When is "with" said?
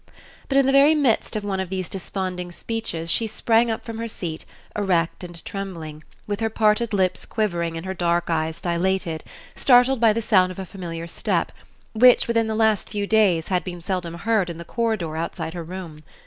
6.25-6.39